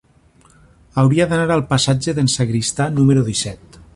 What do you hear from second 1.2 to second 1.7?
d'anar al